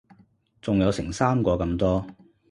[0.63, 2.03] 仲有成三個咁多